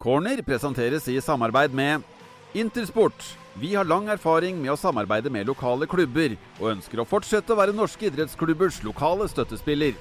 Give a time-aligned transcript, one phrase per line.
[0.00, 2.02] Corner presenteres i samarbeid med
[2.54, 3.36] Intersport.
[3.54, 7.58] Vi har lang erfaring med å samarbeide med lokale klubber, og ønsker å fortsette å
[7.58, 9.92] være norske idrettsklubbers lokale støttespiller.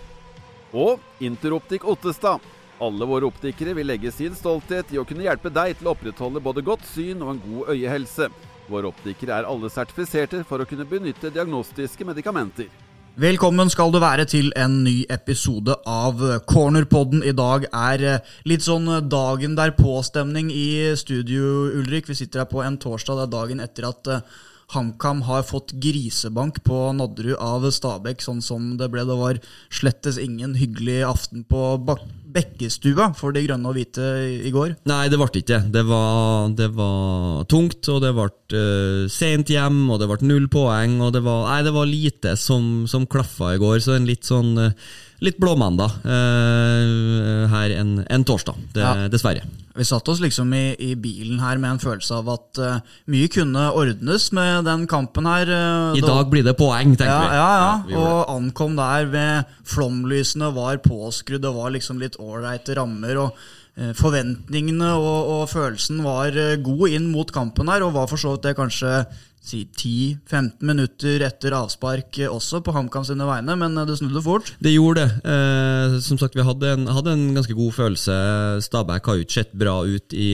[0.71, 2.39] Og Interoptik Ottestad.
[2.79, 6.47] Alle våre optikere vil legge sin stolthet i å kunne hjelpe deg til å opprettholde
[6.47, 8.31] både godt syn og en god øyehelse.
[8.71, 12.71] Våre optikere er alle sertifiserte for å kunne benytte diagnostiske medikamenter.
[13.17, 17.23] Velkommen skal du være til en ny episode av Cornerpodden.
[17.25, 22.05] I dag er eh, litt sånn dagen derpå-stemning i studio, Ulrik.
[22.05, 23.17] Vi sitter her på en torsdag.
[23.17, 24.37] Det er dagen etter at eh,
[24.69, 29.01] HamKam har fått grisebank på Nadderud av Stabæk, sånn som det ble.
[29.07, 29.39] Det var
[29.73, 31.79] slettes ingen hyggelig aften på
[32.29, 34.05] Bekkestua for de grønne og hvite
[34.45, 34.75] i går.
[34.89, 35.83] Nei, det ble ikke det.
[35.89, 40.99] Var, det var tungt, og det ble uh, sent hjem, og det ble null poeng.
[41.01, 44.29] og Det var, nei, det var lite som, som klaffa i går, så en litt
[44.29, 44.89] sånn uh,
[45.23, 49.09] litt blåmandag uh, her en, en torsdag, det, ja.
[49.11, 49.43] dessverre.
[49.79, 53.29] Vi satt oss liksom i, i, bilen her med en følelse av at uh, mye
[53.31, 55.51] kunne ordnes med den kampen her.
[55.51, 57.37] Uh, I dag blir det poeng, tenker ja, vi.
[57.39, 57.71] Ja, ja.
[57.93, 63.25] ja og ankom der ved flomlysene var påskrudd, det var liksom litt ålreite rammer.
[63.27, 63.55] og
[63.95, 68.49] Forventningene og, og, følelsen var god inn mot kampen her, og var for så vidt
[68.49, 69.05] det kanskje
[69.39, 74.51] si 10-15 minutter etter avspark også på HamKam sine vegne, men det snudde fort.
[74.59, 75.33] Det gjorde det.
[75.33, 78.19] Eh, som sagt, vi hadde en, hadde en, ganske god følelse.
[78.65, 80.29] Stabæk har jo ikke sett bra ut i,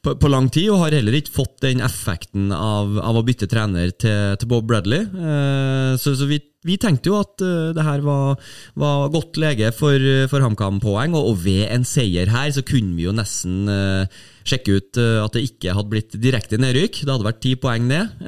[0.00, 3.50] på, på, lang tid, og har heller ikke fått den effekten av, av å bytte
[3.50, 5.04] trener til, til Bob Bradley.
[5.04, 8.38] Eh, så, så vi vi tenkte jo at uh, det her var,
[8.80, 13.06] var godt lege for, for HamKam-poeng, og, og, ved en seier her så kunne vi
[13.06, 17.02] jo nesten uh, sjekke ut uh, at det ikke hadde blitt direkte nedrykk.
[17.02, 18.24] Det hadde vært ti poeng ned,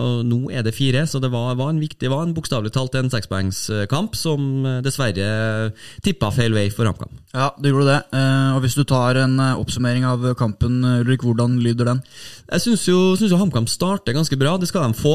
[0.00, 2.72] og nå er det fire, så det var, var en viktig, det var en bokstavelig
[2.74, 5.30] talt en sekspoengskamp som dessverre
[6.04, 7.12] tippa feil vei for HamKam.
[7.30, 8.18] Ja, det gjorde det.
[8.56, 12.00] og hvis du tar en oppsummering av kampen, Ulrik, hvordan lyder den?
[12.50, 15.12] Jeg syns jo, synes jo HamKam starter ganske bra, det skal de få.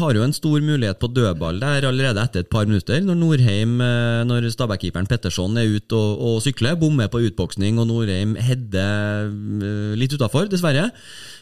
[0.00, 3.80] har jo en stor mulighet på dødball der allerede etter et par minutter, når Norheim,
[3.84, 9.28] eh, når Stabæk-keeperen Petterson er ute og, og sykler, bommer på utboksning, og Norheim header
[9.28, 10.88] eh, litt utafor, dessverre.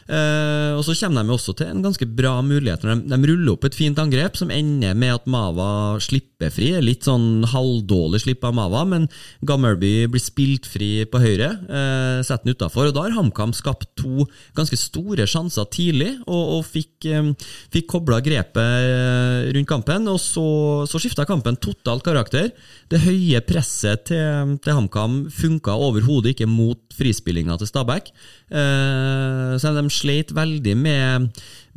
[0.07, 2.83] Eh, og Så kommer de også til en ganske bra mulighet.
[2.83, 6.71] når de, de, ruller opp et fint angrep som ender med at Mava slipper fri.
[6.81, 9.07] Litt sånn halvdårlig slipp av Mava, men
[9.45, 11.51] Gammerby blir spilt fri på høyre.
[11.67, 12.91] Eh, setter den utafor.
[12.95, 17.33] Da har HamKam skapt to ganske store sjanser tidlig, og, og fikk, eh,
[17.73, 20.07] fikk kobla grepet eh, rundt kampen.
[20.07, 20.47] Og så,
[20.87, 22.53] så skifta kampen totalt karakter.
[22.87, 28.11] Det høye presset til, til HamKam funka overhodet ikke mot frispillinga til Stabæk.
[28.47, 31.27] Eh, så de sleit veldig med,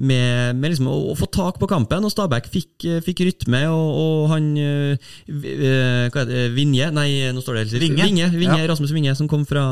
[0.00, 3.88] med, med liksom å, å, få tak på kampen, og Stabæk fikk, fikk rytme, og,
[4.00, 6.90] og han øh, Hva er det, Vinje?
[6.96, 8.68] Nei, nå står det helt Vinge, Vinge, Vinge ja.
[8.70, 9.64] Rasmus Vinje, som kom fra,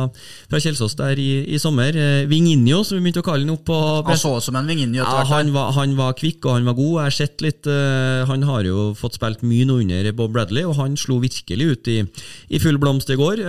[0.51, 1.97] fra Kjelsås der i, i sommer.
[2.31, 5.01] Vinginho, som vi begynte å kalle han opp på Han så ut som en Vinginho
[5.01, 6.95] ja, han, var, han var kvikk, og han var god.
[6.99, 10.67] Jeg har sett litt øh, Han har jo fått spilt mye nå under Bob Bradley,
[10.69, 12.01] og han slo virkelig ut i,
[12.53, 13.45] i full blomst i går.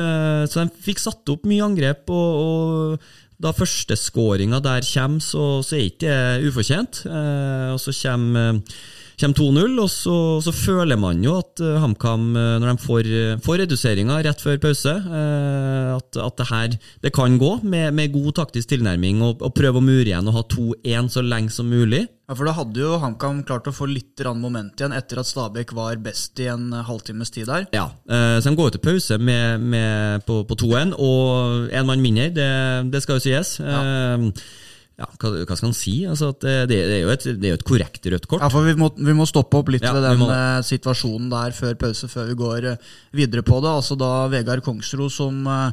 [0.49, 3.09] så de fikk satt opp mye angrep, og, og
[3.39, 7.03] da førsteskåringa der kommer, så, så er ikke det ufortjent.
[7.07, 8.59] Eh, og så kommer,
[9.19, 13.09] kommer 2-0, og så, så, føler man jo at uh, HamKam, uh, når de får,
[13.09, 18.13] uh, får reduseringa rett før pause, at, at, det her det kan gå med, med
[18.13, 21.69] god taktisk tilnærming og, og prøve å mure igjen og ha 2-1 så lenge som
[21.69, 22.05] mulig.
[22.29, 25.73] Ja, for Da hadde jo HamKam klart å få litt moment igjen etter at Stabæk
[25.77, 27.67] var best i en halvtimes tid der.
[27.75, 32.03] Ja, uh, så de går til pause med, med på, på 2-1, og én mann
[32.05, 32.49] mindre, det,
[32.93, 33.57] det, skal jo sies.
[33.59, 33.83] Ja.
[34.99, 35.95] Eh, ja, hva, hva, skal han si?
[36.09, 38.43] Altså det, det, er jo et, det er jo et korrekt rødt kort.
[38.43, 40.29] Ja, for Vi må, vi må stoppe opp litt ja, ved den må...
[40.35, 42.69] Eh, situasjonen der før pause, før vi går
[43.15, 43.73] videre på det.
[43.81, 45.71] Altså Da Vegard Kongsro som Uh,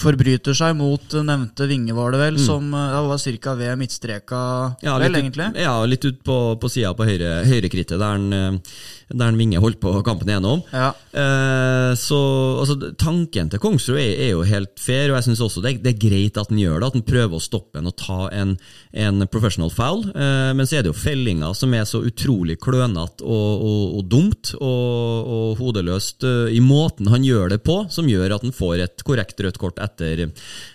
[0.00, 2.44] forbryter seg mot nevnte vinge, var det vel, mm.
[2.44, 3.54] som uh, var ca.
[3.58, 4.40] ved midtstreka,
[4.84, 5.48] ja, vel, litt, egentlig?
[5.64, 9.60] Ja, litt ut på, på sida på høyre, høyrekrittet, der han uh, der en Vinge
[9.62, 10.64] holdt på kampen igjennom.
[10.74, 10.88] Ja.
[11.14, 12.18] Eh, så
[12.58, 15.92] altså, Tanken til Kongsrud er, er, jo helt fair, og jeg syns også det, det,
[15.94, 16.88] er greit at han gjør det.
[16.88, 18.56] At han prøver å stoppe en og ta en,
[18.90, 20.08] en professional foul.
[20.10, 24.02] Eh, men så er det jo fellinga som er så utrolig klønete og, og, og,
[24.10, 28.54] dumt og, og hodeløst uh, i måten han gjør det på, som gjør at han
[28.54, 30.26] får et korrekt rødt kort etter,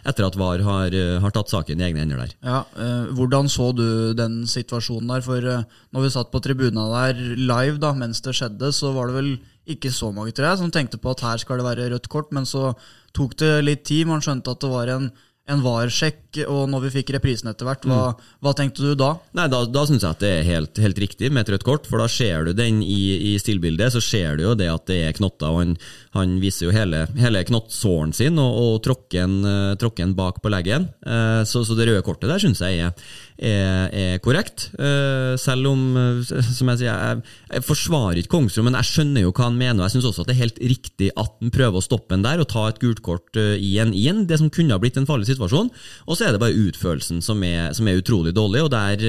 [0.07, 2.35] etter at VAR har, har, tatt saken i egne hender der.
[2.39, 5.21] Ja, eh, Hvordan så du den situasjonen der?
[5.25, 9.19] For når vi satt på tribuna der live da, mens det skjedde, så var det
[9.19, 9.33] vel
[9.69, 12.31] ikke så mange tror jeg, som tenkte på at her skal det være rødt kort,
[12.33, 12.71] men så
[13.15, 14.07] tok det litt tid.
[14.09, 15.09] Man skjønte at det var en,
[15.51, 19.13] en VAR-sjekk, og når vi fikk reprisen etter hvert, hva, hva tenkte du da?
[19.38, 21.89] Nei, Da, da syns jeg at det er helt, helt riktig med et rødt kort,
[21.89, 23.01] for da ser du den i,
[23.31, 23.94] i stillbildet.
[23.95, 25.75] Så ser du jo det at det er knotter, og han,
[26.11, 30.89] han viser jo hele, hele knottsåren sin og, og tråkker en, eh, bak på leggen.
[31.07, 33.05] Eh, så, så det røde kortet der syns jeg er,
[33.39, 34.67] er, er korrekt.
[34.75, 35.85] Eh, selv om,
[36.27, 37.21] som jeg sier, jeg,
[37.53, 39.79] jeg forsvarer ikke Kongsrud, men jeg skjønner jo hva han mener.
[39.79, 42.27] og Jeg syns også at det er helt riktig at han prøver å stoppe han
[42.27, 45.07] der og ta et gult kort i en, i det som kunne ha blitt en
[45.07, 45.71] farlig situasjon.
[46.11, 48.99] Og så er det bare utførelsen som er, som er utrolig dårlig, og der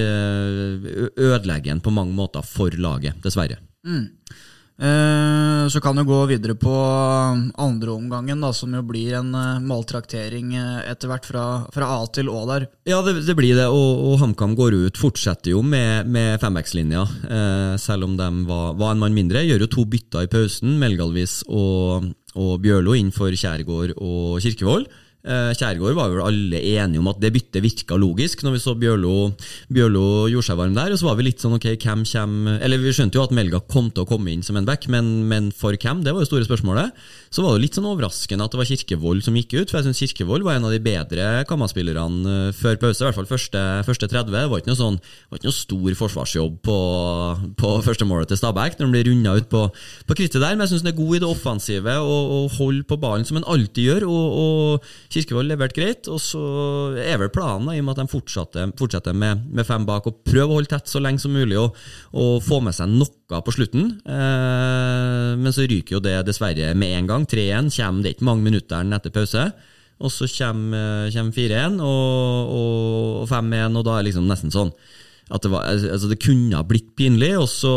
[1.18, 3.58] ødelegger han på mange måter for laget, dessverre.
[3.82, 4.04] Eh,
[5.72, 6.72] Så kan vi gå videre på
[7.54, 12.42] andreomgangen, som jo blir en eh, maltraktering eh, etter hvert fra, fra A til Å
[12.50, 12.66] der.
[12.88, 17.04] Ja, det, det blir det, og, og HamKam går ut, fortsetter jo med, med fembackslinja,
[17.24, 19.44] eh, selv om de var, var en mann mindre.
[19.46, 24.90] Gjør jo to bytter i pausen, Melgalvis og, og Bjørlo inn for Kjærgaard og Kirkevold.
[25.22, 28.72] Eh, Kjærgaard var vel alle enige om at det byttet virka logisk, når vi så
[28.74, 29.30] Bjørlo,
[29.70, 30.90] Bjørlo gjorde seg varm der.
[30.90, 33.60] Og så var vi litt sånn ok, hvem kommer Eller vi skjønte jo at Melga
[33.70, 36.02] kom til å komme inn som en back, men, men for hvem?
[36.02, 36.98] Det var jo store spørsmålet.
[37.30, 39.86] Så var det litt sånn overraskende at det var Kirkevold som gikk ut, for jeg
[39.86, 43.62] syns Kirkevold var en av de bedre Kamma-spillerne eh, før pause, i hvert fall første,
[43.86, 44.34] første 30.
[44.34, 46.78] Det var ikke noe sånn det var ikke noe stor forsvarsjobb på,
[47.62, 49.62] på første målet til Stabæk, når de blir runda ut på,
[50.08, 52.90] på krittet der, men jeg syns han er god i det offensive og, og holder
[52.90, 54.10] på ballen som han alltid gjør.
[54.10, 56.42] og, og Kirkevold leverte greit, og så
[56.96, 60.08] er vel planen, da, i og med at de fortsetter, fortsetter med, med, fem bak,
[60.08, 61.76] og prøver å holde tett så lenge som mulig og,
[62.16, 63.90] og få med seg noe på slutten.
[64.08, 67.28] Eh, men så ryker jo det dessverre med en gang.
[67.28, 69.46] 3-1 kommer det ikke mange minuttene etter pause.
[70.02, 74.72] Og så kommer, kommer 4-1 og, og 5-1, og da er det liksom nesten sånn
[75.30, 77.72] at det, var, altså det kunne ha blitt pinlig, og så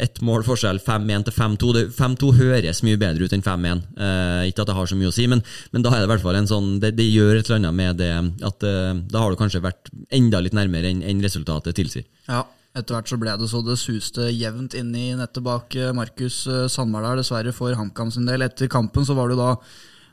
[0.00, 1.72] ett mål forskjell, 5-1 til 5-2.
[1.94, 3.84] 5-2 høres mye bedre ut enn 5-1.
[3.94, 6.12] Eh, ikke at det har så mye å si, men, men da er det i
[6.14, 8.12] hvert fall en sånn det, det gjør et eller annet med det
[8.48, 12.06] at eh, da har du kanskje vært enda litt nærmere enn en resultatet tilsier.
[12.30, 12.46] Ja,
[12.76, 16.46] etter hvert så ble det så det suste jevnt inn i nettet bak eh, Markus
[16.72, 18.46] Sandberg der, dessverre for HamKam sin del.
[18.46, 19.54] Etter kampen så var det da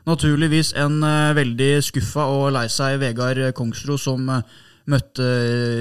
[0.08, 4.44] naturligvis en eh, veldig skuffa og lei seg Vegard Kongsro som eh,
[4.90, 5.28] møtte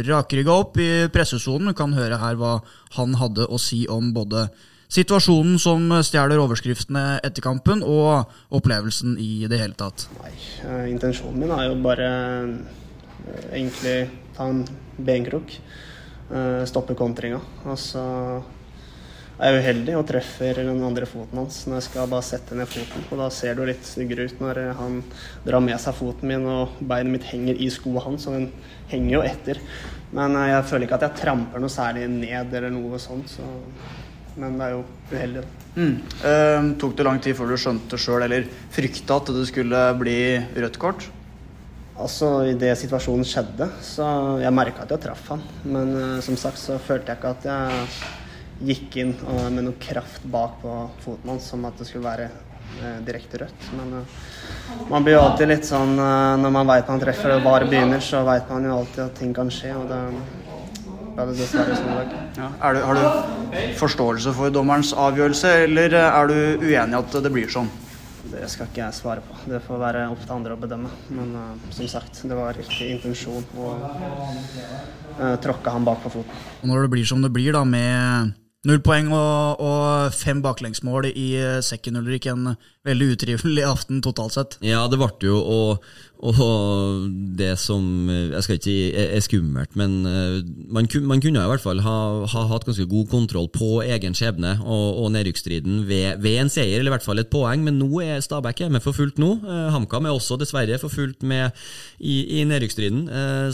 [0.08, 1.72] rakrygga opp i pressesonen.
[1.72, 2.58] Du kan høre her hva
[2.98, 4.48] han hadde å si om både
[4.94, 10.08] situasjonen som stjeler overskriftene etter kampen, og opplevelsen i det hele tatt.
[10.22, 10.34] Nei,
[10.68, 12.10] eh, intensjonen min er jo bare
[13.26, 13.98] eh, egentlig
[14.38, 14.64] ta en
[14.98, 15.56] benkrok,
[16.30, 17.42] eh, stoppe kontringa.
[17.66, 18.04] Og så
[19.44, 23.08] er uheldig og treffer den andre foten hans når jeg skal bare sette ned foten.
[23.10, 25.02] Og da ser det jo litt snyggere ut når han
[25.46, 28.48] drar med seg foten min og beinet mitt henger i skoa hans, og den
[28.92, 29.60] henger jo etter.
[30.14, 33.50] Men eh, jeg føler ikke at jeg tramper noe særlig ned eller noe sånt, så
[34.34, 34.80] Men det er jo
[35.12, 35.66] uheldig, da.
[35.76, 35.98] Mm.
[36.26, 40.16] Eh, tok det lang tid før du skjønte sjøl, eller frykta at det skulle bli
[40.58, 41.06] rødt kort?
[41.94, 44.08] Altså, Idet situasjonen skjedde, så
[44.42, 45.46] jeg merka at jeg traff han.
[45.70, 48.23] Men eh, som sagt så følte jeg ikke at jeg
[48.62, 49.14] gikk inn
[49.52, 53.68] med noe kraft bak på foten hans, som at det skulle være eh, direkte rødt.
[53.78, 57.46] Men eh, man blir jo alltid litt sånn eh, Når man veit man treffer og
[57.48, 59.74] bare begynner, så veit man jo alltid at ting kan skje.
[59.78, 60.02] Og det
[61.14, 62.18] ble det dessverre sånn i dag.
[62.40, 62.50] Ja.
[62.74, 67.52] Du, har du forståelse for dommerens avgjørelse, eller er du uenig i at det blir
[67.54, 67.70] sånn?
[68.34, 69.36] Det skal ikke jeg svare på.
[69.52, 70.90] Det får være opp til andre å bedømme.
[71.14, 76.46] Men uh, som sagt, det var riktig intensjon å uh, tråkke han bak på foten.
[76.64, 78.34] Og når det blir som det blir, da, med
[78.64, 82.54] null poeng og, og fem baklengsmål i eh, sekken, Ulrik, en
[82.88, 84.58] veldig utrivelig aften totalt sett.
[84.64, 85.86] Ja, det ble jo, og,
[86.24, 87.08] og
[87.38, 90.40] det som Jeg skal ikke si er skummelt, men eh,
[90.74, 91.98] man, man kunne i hvert fall ha,
[92.28, 96.80] ha, hatt ganske god kontroll på egen skjebne og, og nedrykksstriden ved, ved, en seier,
[96.80, 97.64] eller i hvert fall et poeng.
[97.64, 99.32] Men nå er Stabæk hjemme for fullt nå.
[99.40, 101.56] Eh, HamKam er også dessverre for fullt med
[102.00, 103.06] i, i nedrykksstriden.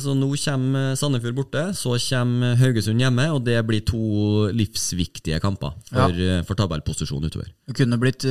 [0.02, 5.76] Så nå kommer Sandefjord borte, så kommer Haugesund hjemme, og det blir to livsviktige kamper
[5.92, 6.42] for, ja.
[6.48, 7.52] for tabellposisjon utover.
[7.70, 8.26] Det kunne blitt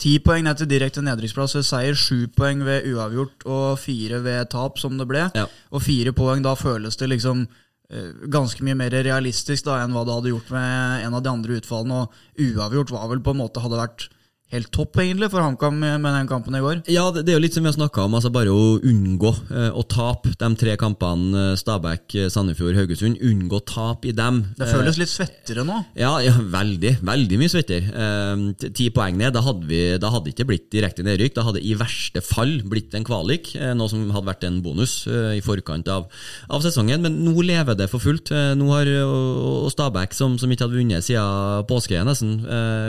[0.00, 4.48] Ti poeng ned til direkte nedrykksplass ved seier, sju poeng ved uavgjort og fire ved
[4.52, 5.26] tap, som det ble.
[5.36, 5.44] Ja.
[5.74, 10.06] Og fire poeng, da føles det liksom eh, ganske mye mer realistisk da enn hva
[10.08, 12.06] det hadde gjort med en av de andre utfallene.
[12.06, 14.08] Og uavgjort var vel på en måte hadde vært
[14.50, 16.82] helt topp, egentlig, for HamKam med den kampen i går.
[16.90, 18.16] Ja, det, det er jo litt som vi har snakka om.
[18.18, 23.20] altså Bare å unngå eh, å tape de tre kampene eh, Stabæk, Sandefjord, Haugesund.
[23.26, 24.42] Unngå tap i dem.
[24.58, 25.80] Det føles litt svettere nå?
[25.98, 26.96] Ja, ja veldig.
[27.06, 27.90] Veldig mye svettere.
[27.90, 29.34] Eh, ti poeng ned.
[29.36, 31.36] Da hadde vi da hadde ikke blitt direkte nedrykk.
[31.36, 35.04] Da hadde i verste fall blitt en kvalik, eh, noe som hadde vært en bonus
[35.10, 36.08] eh, i forkant av,
[36.48, 37.02] av, sesongen.
[37.04, 38.32] Men nå lever det for fullt.
[38.34, 42.40] Eh, nå har og Stabæk, som, som, ikke hadde vunnet siden påske nesten,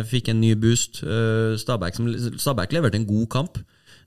[0.10, 1.02] fikk en ny boost.
[1.60, 3.62] Stabæk, som, Stabæk leverte en god kamp.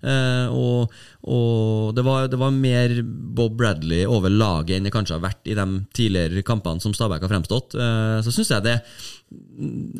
[0.05, 0.95] Uh, og,
[1.33, 5.49] og det, var, det var mer Bob Bradley over laget enn det kanskje har vært
[5.49, 5.65] i de
[5.97, 7.77] tidligere kampene som Stabæk har fremstått.
[7.79, 8.77] Uh, så syns jeg det,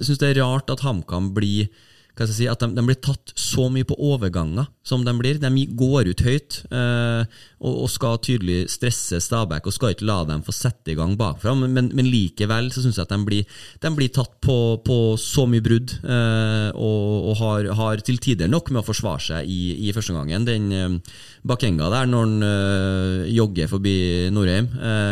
[0.03, 1.71] synes det er rart at HamKam blir
[2.15, 5.13] hva skal jeg si, at de, de, blir tatt så mye på overganger som de
[5.19, 5.41] blir.
[5.43, 7.25] De går ut høyt eh,
[7.59, 11.17] og, og, skal tydelig stresse Stabæk og skal ikke la dem få sette i gang
[11.19, 11.57] bakfra.
[11.59, 15.49] Men, men, likevel så syns jeg at de blir, de blir tatt på, på, så
[15.51, 19.89] mye brudd eh, og, og har, har, til tider nok med å forsvare seg i,
[19.89, 20.47] i første gangen.
[20.47, 23.97] Den eh, Bakenga der, når han jogger forbi
[24.33, 24.71] Norheim,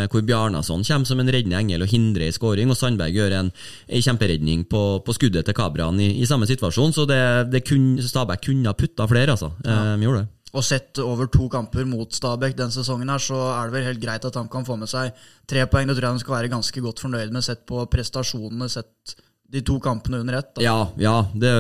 [0.09, 3.51] hvor Bjarnason kommer som en reddende engel og hindrer i skåring, og Sandberg gjør en,
[3.53, 7.19] en kjemperedning på, på, skuddet til Kabran i, i samme situasjon så det,
[7.53, 9.53] det kun, Stabæk kunne ha putta flere, altså.
[9.65, 9.95] Ja.
[9.95, 10.31] Eh, gjorde det.
[10.53, 14.03] Og sett over to kamper mot Stabæk den sesongen, her, så er det vel helt
[14.03, 15.17] greit at han kan få med seg
[15.49, 15.89] tre poeng.
[15.89, 19.17] Det tror jeg han skal være ganske godt fornøyd med, sett på prestasjonene, sett
[19.53, 20.57] de to kampene under ett.
[20.65, 21.51] Ja, ja det,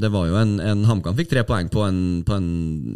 [0.00, 2.50] det, var jo en, en HamKam fikk tre poeng på en, på en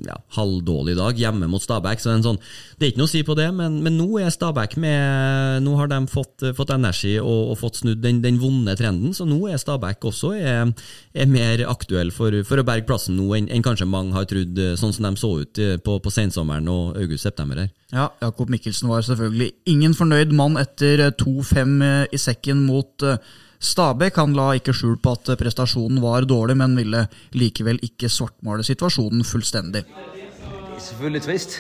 [0.07, 1.99] ja, halvdårlig dag hjemme mot Stabæk.
[2.03, 2.39] Så sånn,
[2.79, 5.73] det er ikke noe å si på det, men, men nå er Stabæk med Nå
[5.81, 9.41] har de fått, fått energi og, og, fått snudd den, den, vonde trenden, så nå
[9.51, 10.71] er Stabæk også er,
[11.11, 14.61] er mer aktuell for, for, å berge plassen nå enn, enn kanskje mange har trodd,
[14.79, 17.73] sånn som de så ut eh, på, på sensommeren og august-september her.
[17.91, 21.75] Ja, Jakob Mikkelsen var selvfølgelig ingen fornøyd mann etter 2-5
[22.15, 23.19] i sekken mot uh,
[23.61, 28.65] Stabæk han la ikke skjul på at prestasjonen var dårlig, men ville likevel ikke svartmale
[28.67, 29.85] situasjonen fullstendig.
[29.87, 31.59] Det er selvfølgelig trist.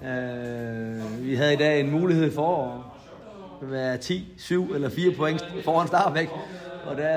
[0.00, 2.82] Uh, vi hadde i dag en mulighet for
[3.60, 6.30] å være 10, 7 eller 4 poeng foran Stabæk.
[6.86, 7.14] Og da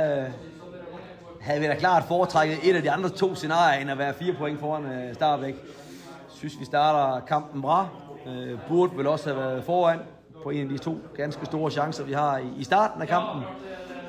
[1.42, 4.38] hadde vi da klart foretrekket et av de andre to scenarioene enn å være 4
[4.40, 5.62] poeng foran uh, Stabæk.
[6.40, 7.86] Syns vi starter kampen bra.
[8.26, 10.04] Uh, burde vel også ha vært foran
[10.44, 13.46] på en av de to ganske store sjanser vi har i starten av kampen.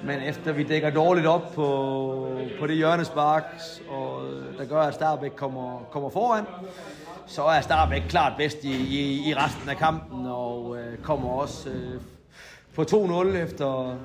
[0.04, 2.28] Men efter vi dækker dårligt op på,
[2.60, 3.44] på det hjørnespark,
[3.88, 4.22] og
[4.58, 6.44] der gør, at Starbæk kommer, kommer foran,
[7.26, 11.68] så er Starbæk klart bedst i, i, i resten af kampen, og øh, kommer også
[11.68, 12.00] øh,
[12.74, 13.96] på 2-0 efter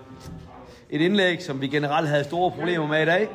[0.90, 3.30] et indlæg, som vi generelt havde store problemer med i dag.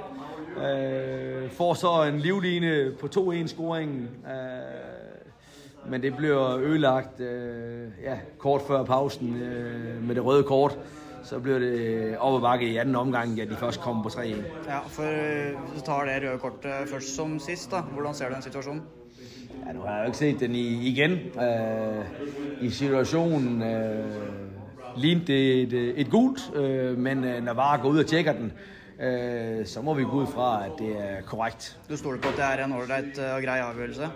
[0.57, 8.63] Øh, får så en livline på 2-1-scoringen, øh, men det bliver ødelagt øh, ja, kort
[8.67, 10.79] før pausen øh, med det røde kort
[11.25, 14.43] så blir det overveget i anden omgang, de først kommer på 3-1.
[14.69, 18.35] Ja, for hvis du tar det røde kortet først som sist, da, hvordan ser du
[18.35, 18.83] den situasjonen?
[19.67, 21.19] Ja, nå har jeg jo ikke sett den i, igjen.
[21.37, 28.03] Uh, I situasjonen uh, lignet det et, et gult, uh, men når VAR går ut
[28.03, 28.51] og tjekker den,
[28.99, 31.77] uh, så må vi gå ut fra, at det er korrekt.
[31.89, 34.11] Du stoler på, at det er en ålreit og grei avgjørelse?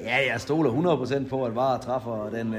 [0.00, 2.50] Ja, jeg stoler 100% på, at VAR træffer den,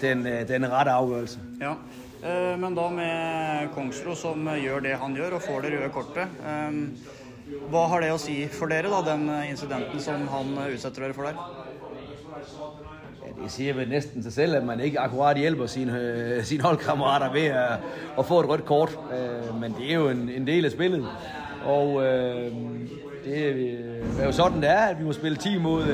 [0.00, 1.58] den, den rette avgjørelsen.
[1.60, 1.74] Ja.
[2.20, 6.40] Eh, men da med Kongsro som gjør det han gjør og får det røde kortet.
[6.44, 6.76] Eh,
[7.72, 11.30] hva har det å si for dere, da, den incidenten som han utsetter dere for
[11.30, 11.40] der?
[13.24, 16.68] Ja, det sier vel nesten seg selv at man ikke akkurat hjelper sine, øh, sine
[16.68, 17.56] holdkammerater ved
[18.20, 18.96] å, få et rødt kort.
[19.56, 21.28] Men det er jo en, en del av spillet.
[21.70, 22.00] Og
[23.24, 24.90] det er jo sånn det er.
[24.92, 25.88] at Vi må spille 10 mot,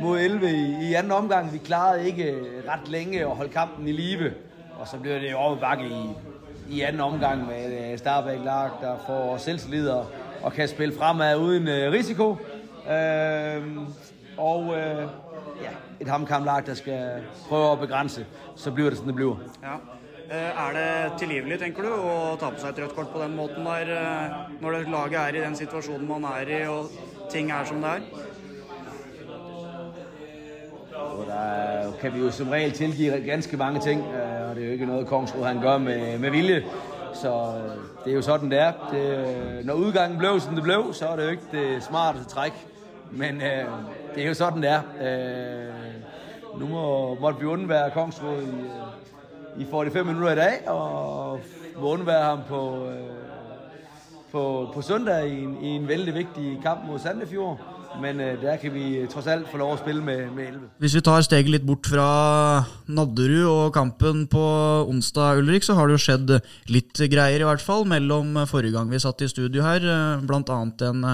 [0.00, 1.52] mot 11 i, i andre omgang.
[1.52, 2.32] Vi klarte ikke
[2.64, 4.32] rett lenge å holde kampen i live.
[4.80, 6.10] Og så bliver det over bakke i,
[6.68, 10.06] i anden omgang med Starbæk lag, der får selvtillid og,
[10.42, 12.36] og kan spille fremad uden øh, risiko.
[12.90, 13.62] Øh,
[14.36, 15.08] og øh,
[15.62, 15.70] ja,
[16.00, 19.36] et HamKam-lag, der skal prøve at begrænse, så bliver det sådan, det bliver.
[19.62, 19.76] Ja.
[20.30, 23.66] Er det tilgivelig, tenker du, å ta på seg et rødt kort på den måten
[23.66, 26.86] der, når laget er i den situasjonen man er i, og
[27.30, 28.00] ting er som det er?
[30.94, 34.66] Og der kan vi jo som regel tilgive ganske mange ting, øh, og det er
[34.66, 36.64] jo ikke noget, Kongsrud han gør med, med vilje.
[37.14, 38.72] Så øh, det er jo sådan, det er.
[38.92, 39.18] Det,
[39.58, 42.66] øh, når udgangen blev, som det blev, så er det jo ikke det smarteste træk.
[43.10, 43.64] Men øh,
[44.14, 44.80] det er jo sådan, det er.
[45.02, 48.42] Øh, nu må, måtte vi undvære Kongsrud
[49.56, 51.40] i, i 45 minutter i dag, og
[51.80, 52.94] må undvære ham på, øh,
[54.32, 57.60] på, på søndag i en, i en veldig vigtig kamp mod Sandefjord.
[57.98, 60.68] Men uh, der kan vi tross alt få lov å spille med, med 11.
[60.84, 62.06] Hvis vi tar steget litt bort fra
[62.86, 64.44] Nadderud og kampen på
[64.86, 66.34] onsdag, Ulrik, så har det jo skjedd
[66.70, 69.82] litt greier, i hvert fall, mellom forrige gang vi satt i studio her.
[69.82, 70.26] bl.a.
[70.30, 71.06] blant annet en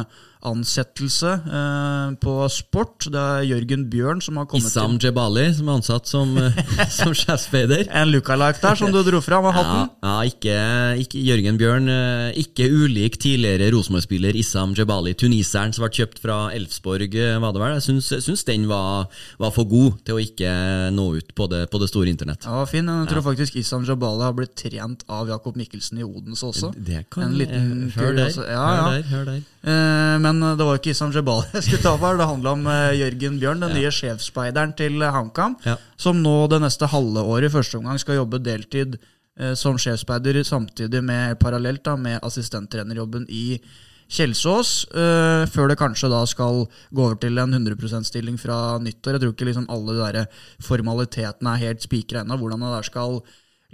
[0.44, 3.08] ansettelse eh, på sport.
[3.12, 5.08] Det er Jørgen Bjørn som har kommet Issam til.
[5.10, 6.60] Jebali som er ansatt som, eh,
[6.98, 7.86] som sjefsspeider.
[7.90, 9.90] en lookalike der som du dro fram av hatten?
[10.02, 10.56] Ja, ja ikke,
[11.04, 11.88] ikke, Jørgen Bjørn.
[11.92, 17.56] Eh, ikke ulik tidligere Rosenborg-spiller Issam Jebali, tuniseren som ble kjøpt fra Elfsborg, eh, var
[17.56, 17.76] det vel?
[17.78, 19.08] Jeg syns, syns den var,
[19.40, 20.52] var, for god til å ikke
[20.94, 22.46] nå ut på det, på det store internett.
[22.46, 22.86] Ja, fin.
[22.86, 23.26] Jeg tror ja.
[23.30, 26.72] faktisk Issam Jebali har blitt trent av Jakob Mikkelsen i Odense også.
[26.76, 28.32] Det kan en liten hør der.
[28.46, 29.44] Ja, hør der, hør der.
[29.66, 32.18] Eh, men det var ikke Isam Jebal jeg skulle ta for.
[32.18, 35.56] Det handla om eh, Jørgen Bjørn, den nye sjefsspeideren til eh, HamKam.
[35.66, 35.76] Ja.
[36.00, 40.42] Som nå det neste halve året i første omgang skal jobbe deltid eh, som sjefsspeider,
[40.46, 43.60] samtidig med parallelt da, med assistenttrenerjobben i
[44.06, 44.86] Kjelsås.
[44.94, 49.16] eh, før det kanskje da skal gå over til en 100 %-stilling fra nyttår.
[49.16, 52.86] Jeg tror ikke liksom alle de der formalitetene er helt spikra ennå, hvordan det der
[52.86, 53.20] skal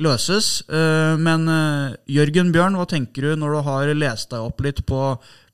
[0.02, 0.50] løses.
[0.68, 4.84] Eh, Men eh, Jørgen Bjørn, hva tenker du når du har lest deg opp litt
[4.88, 5.02] på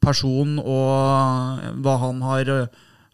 [0.03, 2.53] person og eh, hva han har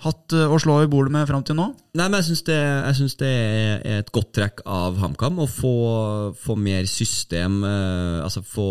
[0.05, 1.71] hatt å slå i bordet med fram til nå?
[1.97, 5.47] Nei, men jeg syns det, jeg synes det er et godt trekk av HamKam å
[5.49, 5.75] få,
[6.37, 8.67] få mer system, eh, altså få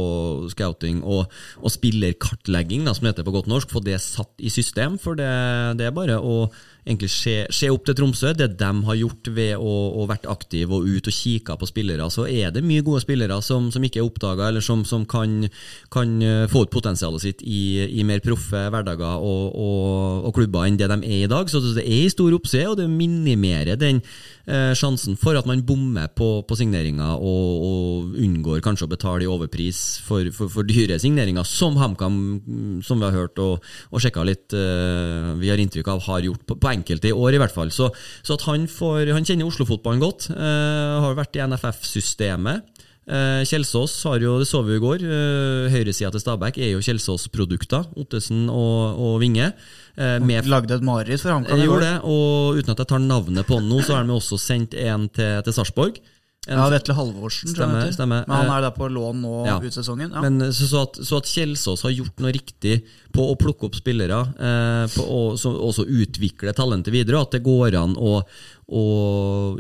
[0.52, 1.32] scouting og,
[1.64, 5.00] og spillerkartlegging, da, som det heter på godt norsk, få det satt i system.
[5.02, 5.32] For det,
[5.80, 6.44] det er bare å
[6.84, 8.34] egentlig se, se opp til Tromsø.
[8.38, 12.10] Det de har gjort ved å, å vært aktive og ut og kikka på spillere,
[12.12, 15.48] så er det mye gode spillere som, som ikke er oppdaga, eller som, som kan,
[15.94, 20.68] kan eh, få ut potensialet sitt i, i mer proffe hverdager og, og, og klubber
[20.68, 21.50] enn det de er i dag.
[21.52, 24.04] Så det er i stor oppside, og det minimerer den
[24.46, 29.26] eh, sjansen for at man bommer på, på signeringer og, og unngår kanskje å betale
[29.26, 33.64] i overpris for, for, for dyre signeringer, som HamKam, mm, som vi har hørt og,
[33.92, 37.36] og sjekka litt, eh, vi har inntrykk av har gjort på, på enkelte i år,
[37.38, 37.72] i hvert fall.
[37.74, 37.90] Så,
[38.26, 42.70] så at han får Han kjenner Oslo-fotballen godt, eh, har vært i NFF-systemet.
[43.04, 46.80] Eh, Kjelsås har jo, det så vi i går, eh, høyresida til Stabæk er jo
[46.80, 47.90] Kjelsås-produkter.
[48.00, 49.52] Ottesen og, og Vinge.
[49.98, 51.60] Eh, med Lagde et mareritt for HamKam.
[51.60, 51.68] i går.
[51.68, 54.40] gjorde det, og uten at jeg tar navnet på han nå, så har de også
[54.40, 56.00] sendt en til, til Sarpsborg.
[56.48, 57.52] En- Ja, Vetle Halvorsen.
[57.54, 58.26] Stemmer, stemmer.
[58.28, 59.60] Men han er der på lån nå ja.
[59.64, 60.12] ut sesongen.
[60.12, 60.24] Ja.
[60.24, 62.82] Men så, så, at, så at Kjelsås har gjort noe riktig
[63.14, 67.38] på å plukke opp spillere, eh, på å så, også utvikle talentet videre, og at
[67.38, 68.16] det går an å,
[68.74, 68.86] å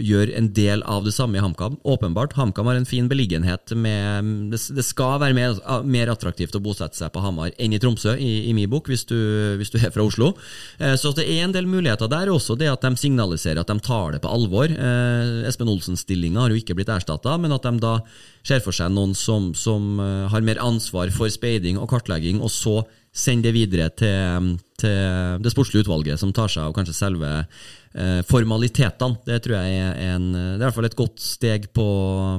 [0.02, 1.76] gjøre en del av det samme i HamKam.
[1.86, 2.34] Åpenbart.
[2.34, 7.12] HamKam har en fin beliggenhet med Det, skal være mer, mer attraktivt å bosette seg
[7.14, 9.18] på Hamar enn i Tromsø, i, i min bok, hvis du,
[9.60, 10.32] hvis du er fra Oslo.
[10.80, 13.78] Eh, så det er en del muligheter der, også det at de signaliserer at de
[13.86, 14.72] tar det på alvor.
[14.72, 18.00] Eh, Espen Olsen-stillinga har jo ikke blitt erstatta, men at de da
[18.44, 22.82] ser for seg noen som, som har mer ansvar for speiding og kartlegging, og så
[23.14, 28.22] sender det videre til, til det sportslige utvalget, som tar seg av kanskje selve eh,
[28.26, 29.22] formalitetene.
[29.28, 31.86] Det tror jeg er, en, det er i hvert fall et godt steg på,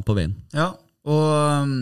[0.07, 0.35] på veien.
[0.55, 0.73] Ja,
[1.07, 1.77] og um,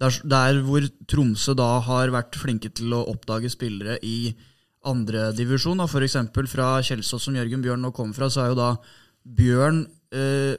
[0.00, 4.32] der, der hvor Tromsø da har vært flinke til å oppdage spillere i
[4.88, 6.16] andredivisjon, f.eks.
[6.48, 8.70] fra Kjelsås, som Jørgen Bjørn nå kommer fra, så er jo da
[9.40, 9.82] Bjørn
[10.16, 10.54] eh,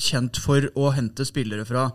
[0.00, 1.90] kjent for å hente spillere fra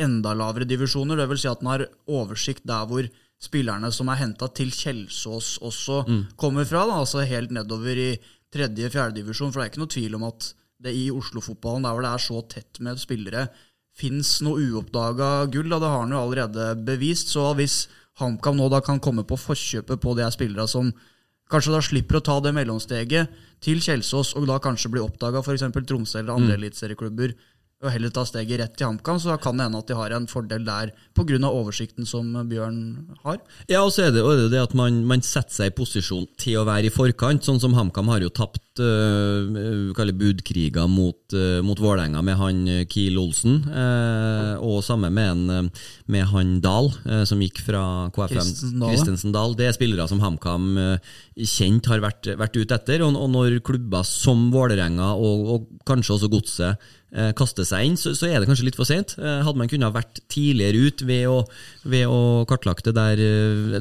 [0.00, 1.18] enda lavere divisjoner.
[1.18, 5.58] Det vil si at han har oversikt der hvor spillerne som er henta til Kjelsås
[5.64, 6.02] også
[6.36, 6.84] kommer fra.
[6.86, 8.10] Da, altså helt nedover i
[8.52, 9.52] tredje-fjerde divisjon.
[9.52, 10.50] For det er ikke noe tvil om at
[10.80, 13.48] det i Oslo-fotballen, der hvor det er så tett med spillere,
[13.96, 15.68] fins noe uoppdaga gull.
[15.68, 15.80] Da.
[15.80, 17.32] Det har han jo allerede bevist.
[17.32, 17.82] Så hvis
[18.20, 20.92] HamKam nå da kan komme på forkjøpet på de spillerne som
[21.50, 23.32] kanskje da slipper å ta det mellomsteget
[23.64, 25.66] til Kjelsås, og da kanskje bli oppdaga f.eks.
[25.74, 27.34] Tromsø eller andre eliteserieklubber,
[27.80, 30.28] og heller ta steget rett til HamKam, så kan det hende at de har en
[30.28, 31.38] fordel der pga.
[31.48, 33.38] oversikten som Bjørn har.
[33.68, 36.60] Ja, og så er det jo det at man, man setter seg i posisjon til
[36.60, 37.44] å være i forkant.
[37.46, 42.84] Sånn som HamKam har jo tapt uh, budkriger mot, uh, mot Vålerenga med han eh,
[42.90, 45.70] Kiel Olsen, uh, og samme med, en,
[46.10, 46.90] med han Dahl,
[47.26, 47.82] som gikk fra
[48.14, 48.52] KFM.
[48.84, 49.56] Kristensen Dahl.
[49.58, 50.72] Det er spillere som HamKam
[51.40, 53.04] kjent har vært, vært ute etter.
[53.06, 56.90] Og, og når klubber som Vålerenga, og, og kanskje også Godset,
[57.34, 59.16] kaste seg inn, så, så er det kanskje litt for sent.
[59.18, 61.40] Hadde man kunnet vært tidligere ut ved å,
[61.90, 63.22] ved å kartlagt det der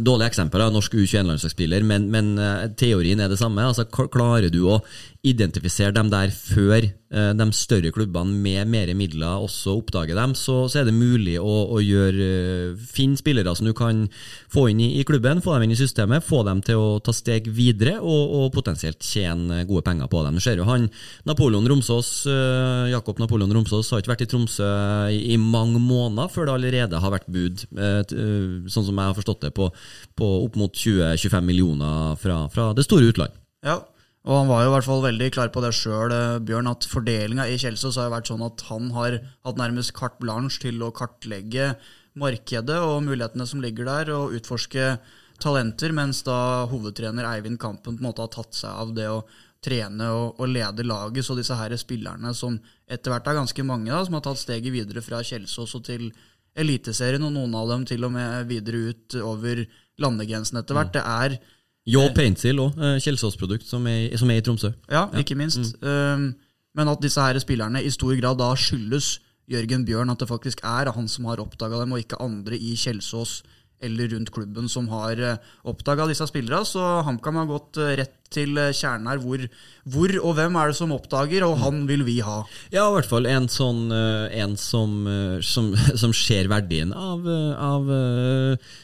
[0.02, 2.34] Dårlig eksempel av norsk U21-landslagsspiller, men, men
[2.80, 3.68] teorien er det samme.
[3.70, 4.80] Altså, klarer du å
[5.20, 10.62] identifisere dem der før eh, de større klubbene med mer midler også oppdager dem, så,
[10.72, 14.06] så er det mulig å, å gjøre eh, finne spillere som du kan
[14.54, 17.12] få inn i, i klubben, få dem inn i systemet, få dem til å ta
[17.16, 20.40] steg videre og, og potensielt tjene gode penger på dem.
[20.40, 20.88] Du ser jo han
[21.28, 24.72] Napoleon Romsås, eh, Jakob Napoleon Romsås har ikke vært i Tromsø
[25.12, 29.44] i, i mange måneder før det allerede har vært bud, sånn som jeg har forstått
[29.44, 29.68] det, på,
[30.16, 33.36] på opp mot 20-25 millioner fra, fra det store utland.
[33.66, 33.82] Ja,
[34.30, 36.14] og han var jo i hvert fall veldig klar på det sjøl,
[36.46, 40.22] Bjørn, at fordelinga i Kjelsås har jo vært sånn at han har hatt nærmest carte
[40.22, 41.72] blanche til å kartlegge
[42.20, 44.96] markedet og mulighetene som ligger der, og utforske
[45.42, 49.24] talenter, mens da hovedtrener Eivind Kampen på en måte har tatt seg av det å
[49.66, 51.26] trene og, og lede laget.
[51.26, 54.76] Så disse her spillerne, som etter hvert er ganske mange, da, som har tatt steget
[54.76, 56.12] videre fra Kjelsås og til
[56.60, 59.64] Eliteserien, og noen av dem til og med videre ut over
[60.02, 61.40] landegrensen etter hvert, det er
[61.88, 63.86] Jo Paintsil òg, Kjelsås-produkt, som,
[64.20, 64.74] som er i Tromsø.
[64.92, 65.76] ja, ikke minst.
[65.82, 66.36] Mm.
[66.76, 70.62] men at disse her spillerne i stor grad da skyldes Jørgen Bjørn, at det faktisk
[70.64, 73.40] er han som har oppdaga dem, og ikke andre i Kjelsås
[73.82, 75.22] eller rundt klubben som har
[75.68, 76.66] oppdaga disse spillerne.
[76.68, 79.22] Så HamKam har gått rett til kjernen her.
[79.24, 79.42] Hvor,
[79.90, 82.44] hvor, og hvem er det som oppdager, og han vil vi ha?
[82.74, 85.08] Ja, i hvert fall en sånn En som,
[85.46, 87.90] som, som ser verdien av, av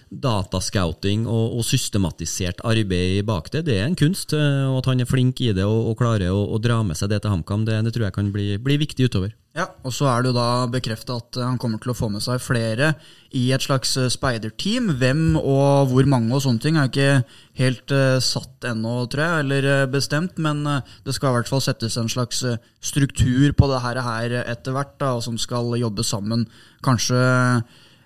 [0.09, 3.65] datascouting og, og, systematisert arbeid bak det.
[3.69, 6.41] Det er en kunst, og at han er flink i det og, og klarer å,
[6.55, 9.09] å, dra med seg det til HamKam, det, det tror jeg kan bli, bli viktig
[9.09, 9.35] utover.
[9.55, 12.19] Ja, og så er det jo da bekrefta at han kommer til å få med
[12.25, 12.89] seg flere
[13.39, 14.89] i et slags eh, speiderteam.
[14.99, 17.23] Hvem og hvor mange og sånne ting er ikke
[17.61, 20.35] helt uh, satt ennå, tror jeg, eller uh, bestemt.
[20.43, 22.43] Men uh, det skal i hvert fall settes en slags
[22.83, 26.49] struktur på det her, her etter hvert, da, som skal jobbe sammen.
[26.83, 27.23] Kanskje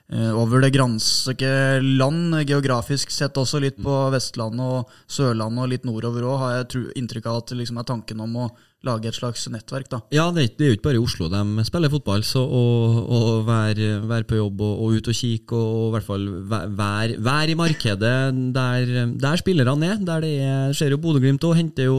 [0.09, 1.49] over det granske
[1.85, 6.87] land, geografisk sett også, litt på Vestlandet og Sørlandet og litt nordover òg, har jeg
[6.97, 8.47] inntrykk av at det liksom er tanken om å
[8.87, 9.89] lage et slags nettverk.
[9.91, 9.99] da.
[10.15, 12.23] Ja, det er, jo ikke bare i Oslo de spiller fotball.
[12.23, 16.27] så Å, være, være, på jobb og, og, ut og kikke, og, i hvert fall
[16.47, 18.13] være, være i markedet
[18.55, 19.99] der, der spillerne er.
[19.99, 21.97] der det er, ser jo Bodø-Glimt òg henter jo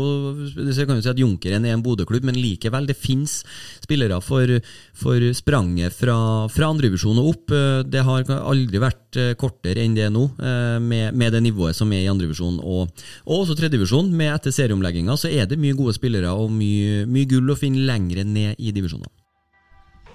[0.71, 3.41] så kan jo si at Junkeren er en Bodø-klubb, men likevel, det fins
[3.83, 4.49] spillere for,
[4.97, 6.17] for spranget fra,
[6.53, 7.55] fra andredivisjon og opp.
[7.91, 11.77] Det har aldri vært eh, kortere enn det er nå, eh, med, med det nivået
[11.77, 14.13] som er i andredivisjon og, og også tredjedivisjon.
[14.31, 17.83] Etter serieomlegginga så er det mye gode spillere og mye mye, mye gull å finne
[17.87, 19.11] lengre ned i divisjonene.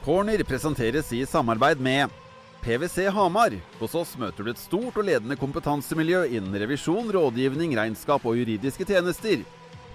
[0.05, 2.13] Corner presenteres i samarbeid med
[2.61, 3.55] PwC Hamar.
[3.79, 8.85] Hos oss møter du et stort og ledende kompetansemiljø innen revisjon, rådgivning, regnskap og juridiske
[8.85, 9.43] tjenester.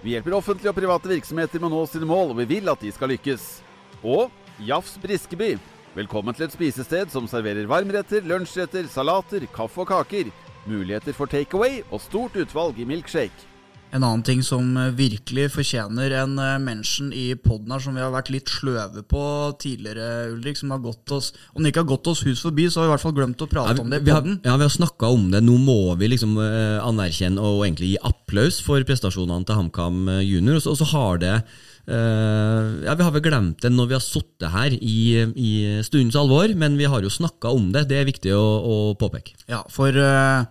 [0.02, 2.82] Vi hjelper offentlige og private virksomheter med å nå sine mål, og vi vil at
[2.82, 3.46] de skal lykkes.
[4.02, 4.32] Og
[4.64, 5.56] Jafs Briskeby.
[5.94, 10.30] Velkommen til et spisested som serverer varmretter, lunsjretter, salater, kaffe og kaker.
[10.70, 13.49] Muligheter for takeaway og stort utvalg i milkshake.
[13.90, 18.02] En annen ting som eh, virkelig fortjener en eh, mention i poden her, som vi
[18.04, 19.22] har vært litt sløve på
[19.62, 22.80] tidligere, Ulrik, som har gått oss Om det ikke har gått oss hus forbi, så
[22.80, 24.38] har vi i hvert fall glemt å prate ja, om det i poden.
[24.46, 25.42] Ja, vi har snakka om det.
[25.46, 30.60] Nå må vi liksom uh, anerkjenne og egentlig gi applaus for prestasjonene til HamKam junior,
[30.60, 31.34] og så, og så har det
[31.90, 34.98] Uh, ja, Vi har vel glemt det når vi har sittet her i,
[35.34, 37.88] i, stundens alvor, men vi har jo snakka om det.
[37.90, 39.34] Det er viktig å, å påpeke.
[39.50, 40.44] Ja, for uh,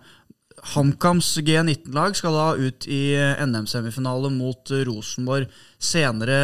[0.74, 3.14] HamKams G19-lag skal da ut i
[3.46, 5.48] NM-semifinale mot Rosenborg
[5.80, 6.40] senere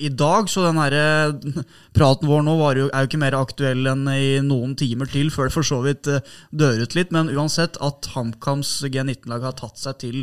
[0.00, 1.56] i dag, så den her eh,
[1.96, 5.50] praten vår nå jo, er jo ikke mer aktuell enn i noen timer til før
[5.50, 6.24] det for så vidt eh,
[6.56, 7.12] dør ut litt.
[7.12, 10.22] Men uansett at HamKams G19-lag har tatt seg til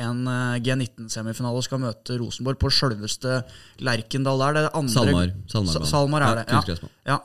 [0.00, 3.42] en eh, G19-semifinale og skal møte Rosenborg på sjølveste
[3.84, 4.60] Lerkendal der.
[4.62, 5.34] Det andre, Salmar.
[5.52, 6.46] Salmar, Salmar er det.
[6.48, 7.22] Ja, ja,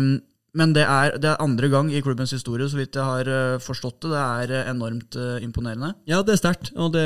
[0.00, 0.14] um,
[0.54, 3.62] men det er, det er, andre gang i klubbens historie, så vidt jeg har uh,
[3.62, 4.10] forstått det.
[4.12, 5.90] Det er uh, enormt uh, imponerende.
[6.06, 6.70] Ja, det er sterkt.
[6.78, 7.02] Og det,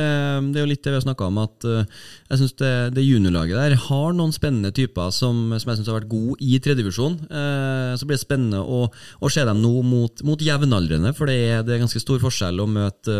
[0.52, 3.56] det, er jo litt det vi har snakka om, at jeg syns det, det juniorlaget
[3.56, 7.16] der har noen spennende typer som, som jeg syns har vært gode i tredjedivisjon.
[7.28, 8.84] så blir det spennende å,
[9.24, 12.60] å se dem nå mot, mot jevnaldrende, for det er, det er ganske stor forskjell
[12.60, 13.18] å møte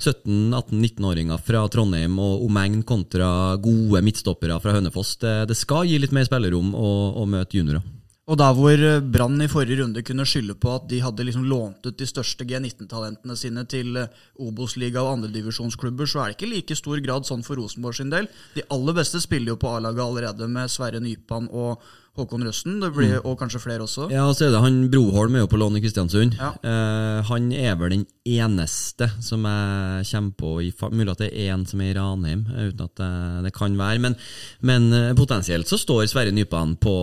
[0.00, 5.18] 17-18-19-åringer fra Trondheim og omegn kontra gode midtstoppere fra Hønefoss.
[5.20, 7.99] Det, det skal gi litt mer spillerom å, å møte juniorer.
[8.30, 11.48] Og der hvor eh, Brann i forrige runde kunne skylde på at de hadde liksom
[11.50, 16.52] lånt ut de største G19-talentene sine til eh, Obos-liga og andredivisjonsklubber, så er det ikke
[16.52, 18.30] like stor grad sånn for Rosenborg sin del.
[18.54, 21.82] De aller beste spiller jo på A-laget allerede, med Sverre Nypan og
[22.18, 23.26] Håkon Røsten, det blir, mm.
[23.26, 24.08] og kanskje flere også.
[24.10, 26.34] Ja, og så er det han Broholm er jo på lån i Kristiansund.
[26.38, 26.50] Ja.
[26.58, 31.54] Eh, han er vel den eneste som jeg kommer på i Mulig at det er
[31.54, 33.12] én som er i Ranheim, eh, uten at det,
[33.46, 34.02] det kan være.
[34.06, 34.18] Men,
[34.66, 36.96] men, potensielt så står Sverre Nypan på,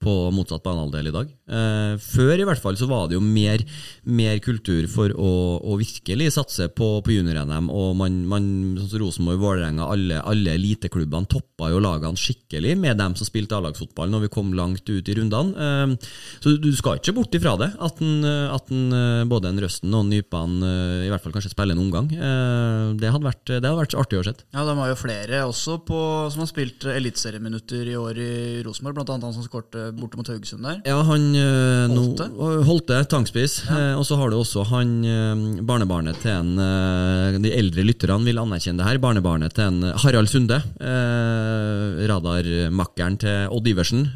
[0.00, 1.30] på motsatt banehalvdel i dag.
[1.50, 3.60] Eh, før i hvert fall så var det jo mer,
[4.08, 7.68] mer kultur for å, å, virkelig satse på, på junior-NM.
[7.68, 8.46] Og man, man
[8.80, 13.58] sånn som Rosenborg, Vålerenga, alle, alle eliteklubbene toppa jo lagene skikkelig med dem som spilte
[13.58, 15.68] A-lagsfotball når vi kom langt ut i rundene.
[15.68, 16.10] Eh,
[16.40, 19.94] så du skal ikke bort ifra det, at, den, at en, eh, både en Røsten
[19.96, 22.08] og Nypan eh, i hvert fall kanskje spiller en omgang.
[22.14, 24.34] Eh, det, hadde vært, det hadde vært artig å se.
[24.54, 26.00] Ja, de har jo flere også på,
[26.32, 28.32] som har spilt eliteserieminutter i år i
[28.66, 29.20] Rosenborg, bl.a.
[29.20, 30.80] han som skårte borte mot Haugesund der.
[30.86, 33.60] Ja, han uh, Holte, no, Holte tankspiss.
[33.66, 33.94] Ja.
[33.94, 34.92] Uh, og så har du også han
[35.66, 39.00] barnebarnet til en De eldre lytterne vil anerkjenne det her.
[39.02, 40.60] Barnebarnet til en Harald Sunde.
[42.10, 44.06] radarmakkeren til Odd Iversen.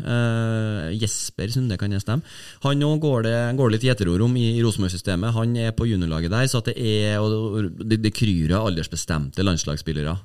[1.01, 2.25] Jesper Sunde, kan jeg stemme.
[2.65, 5.35] Han òg går, går, litt gjeterord om i, i Rosenborg-systemet.
[5.37, 10.17] Han er på juniorlaget der, så det er og det, det kryr av aldersbestemte landslagsspillere.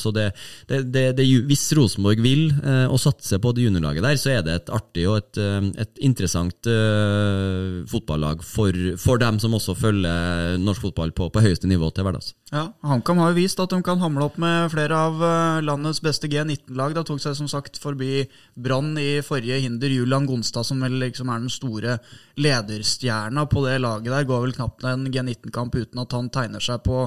[0.00, 0.30] så det,
[0.68, 4.72] det, det, hvis Rosenborg vil å satse på det juniorlaget der, så er det et
[4.72, 10.88] artig og et, eh, et interessant uh, fotballag for, for, dem som også følger norsk
[10.88, 12.32] fotball på, på høyeste nivå til hverdags.
[12.52, 16.02] Ja, HamKam har jo vist at de kan hamle opp med flere av eh, landets
[16.04, 16.92] beste G19-lag.
[16.96, 21.32] Det tok seg som sagt forbi Brann i forrige hinder, Julian Gonstad, som vel liksom
[21.32, 21.96] er den store
[22.36, 26.84] lederstjerna på det laget der, går vel knapt en G19-kamp uten at han tegner seg
[26.84, 27.06] på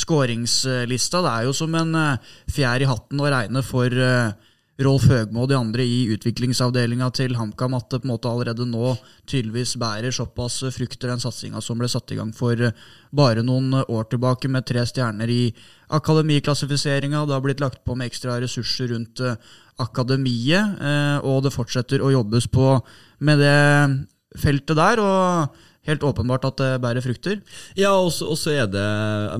[0.00, 1.22] skåringslista.
[1.22, 1.96] Det er jo som en
[2.50, 4.49] fjær i hatten å regne for eh,
[4.80, 8.66] Rolf Høgmo og de andre i utviklingsavdelinga til HamKam at det på en måte allerede
[8.68, 8.94] nå
[9.28, 12.76] tydeligvis bærer såpass frukter, den satsinga som ble satt i gang for eh,
[13.12, 15.42] bare noen år tilbake, med tre stjerner i
[15.92, 17.26] akademiklassifiseringa.
[17.26, 19.36] Det har blitt lagt på med ekstra ressurser rundt eh,
[19.84, 22.72] akademiet, eh, og det fortsetter å jobbes på
[23.26, 25.04] med det feltet der.
[25.04, 27.38] og Helt åpenbart at det bærer frukter.
[27.78, 28.84] Ja, og så er det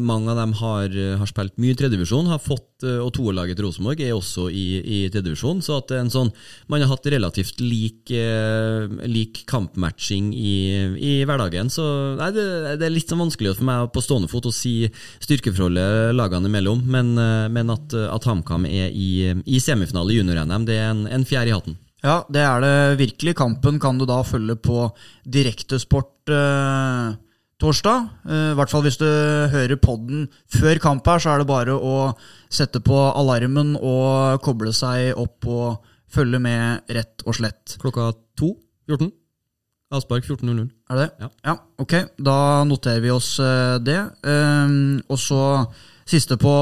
[0.00, 3.66] Mange av dem har, har spilt mye i tredjedivisjon, har fått, eh, og toerlaget til
[3.66, 5.60] Rosenborg er også i, i tredjedivisjon.
[5.60, 6.32] Så at en sånn,
[6.72, 10.54] man har hatt relativt lik, eh, lik kampmatching i,
[10.96, 11.68] i hverdagen.
[11.72, 11.84] Så
[12.16, 12.46] nei, det,
[12.80, 14.88] det er litt sånn vanskelig for meg på stående fot å si
[15.20, 20.64] styrkeforholdet lagene imellom, men, eh, men at, at HamKam er i, i semifinale i junior-NM,
[20.64, 21.76] det er en, en fjær i hatten.
[22.00, 23.34] Ja, det er det virkelig.
[23.36, 24.86] Kampen kan du da følge på
[25.28, 27.12] Direktesport eh,
[27.60, 28.08] torsdag.
[28.24, 29.06] Eh, I hvert fall hvis du
[29.52, 32.12] hører podden før kamp her, så er det bare å
[32.48, 37.76] sette på alarmen og koble seg opp og følge med rett og slett.
[37.82, 38.10] Klokka
[38.40, 38.54] to?
[38.90, 39.12] 14?
[39.90, 40.68] Avspark 14.00.
[40.90, 41.28] Er det Ja.
[41.44, 41.94] Ja, ok.
[42.16, 43.98] Da noterer vi oss eh, det.
[44.24, 45.66] Ehm, og så
[46.06, 46.52] siste på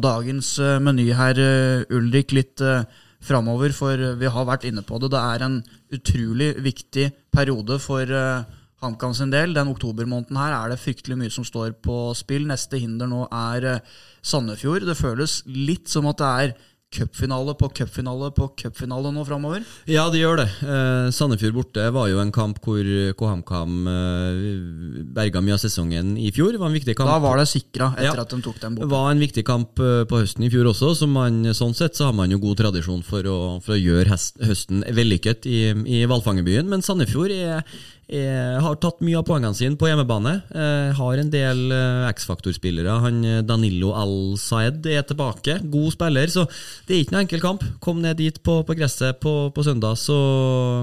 [0.00, 2.32] dagens eh, meny her, eh, Ulrik.
[2.36, 2.84] Litt uh,
[3.24, 5.12] framover, for vi har vært inne på det.
[5.14, 5.56] Det er en
[5.94, 8.44] utrolig viktig periode for uh,
[8.84, 9.54] HamKam sin del.
[9.56, 12.46] Den oktobermåneden her er det fryktelig mye som står på spill.
[12.50, 14.86] Neste hinder nå er uh, Sandefjord.
[14.88, 16.56] Det føles litt som at det er
[16.94, 19.64] cupfinale på cupfinale på cupfinale nå framover.
[19.90, 20.48] Ja, det gjør det.
[20.62, 22.86] Eh, Sandefjord borte var jo en kamp hvor
[23.18, 26.52] KamKam eh, berga mye av sesongen i fjor.
[26.54, 27.10] Det var en viktig kamp.
[27.10, 28.22] Da var det sikra etter Ja.
[28.24, 28.90] at de tok den Det bort.
[28.94, 32.06] var en viktig kamp eh, på høsten i fjor også, så man, sånn sett så
[32.10, 34.14] har man jo god tradisjon for å, for å gjøre
[34.46, 35.60] høsten vellykket i,
[36.00, 36.68] i Valfangerbyen.
[36.70, 37.64] Men Sandefjord er,
[38.08, 40.34] har tatt mye av poengene sine på hjemmebane.
[40.52, 42.98] Eh, har en del eh, X-faktorspillere.
[43.00, 45.56] Han eh, Danilo Al-Saed er tilbake.
[45.72, 46.44] God spiller, så
[46.86, 47.64] det er ikke noen enkel kamp.
[47.84, 50.16] Kom ned dit på, på gresset på, på søndag, så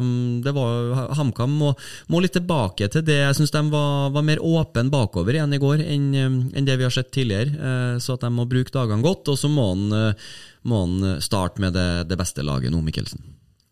[0.02, 1.74] mm, det var HamKam må,
[2.10, 3.20] må litt tilbake til det.
[3.22, 6.80] Jeg syns de var, var mer åpen bakover igjen i går enn eh, enn det
[6.80, 7.54] vi har sett tidligere.
[7.54, 10.32] Eh, Så at de må bruke dagene godt, og så må han, eh,
[10.66, 13.31] må han starte med det, det beste laget nå, Mikkelsen.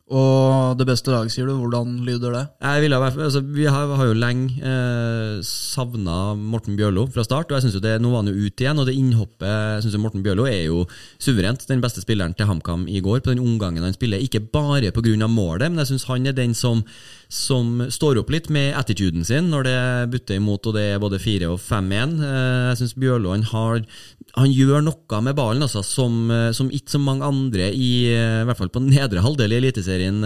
[0.10, 1.54] Og det beste laget, sier du.
[1.60, 2.41] Hvordan lyder det?
[2.65, 7.52] Jeg vært- altså, vi har, har jo lenge eh, savna Morten Bjørlo fra start.
[7.52, 9.93] og jeg synes jo det, Nå var han jo ute igjen, og det innhoppet synes
[9.93, 10.88] jo Morten Bjørlo er jo
[11.19, 13.19] suverent den beste spilleren til HamKam i går.
[13.22, 14.17] På den omgangen han spiller.
[14.17, 15.28] Ikke bare pga.
[15.28, 16.84] målet, men jeg syns han er den som,
[17.30, 19.80] som står opp litt med attituden sin når det
[20.15, 22.15] butter imot og det er både 4 og 5-1.
[22.26, 27.02] Eh, jeg syns Bjørlo han gjør noe med ballen altså, som, eh, som ikke så
[27.02, 30.24] mange andre, i, eh, i hvert fall på nedre halvdel i Eliteserien,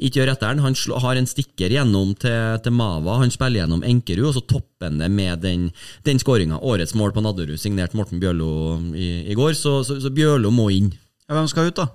[0.00, 0.64] ikke gjør etter den.
[0.64, 4.88] Han har en stikker gjennom til, til Mava, han spiller gjennom Enkerud, og så topper
[4.88, 5.68] han det med den,
[6.08, 6.62] den skåringa.
[6.64, 10.70] Årets mål på Nadderud, signert Morten Bjørlo i, i går, så, så, så Bjørlo må
[10.72, 10.94] inn.
[11.28, 11.90] Hvem skal ut, da?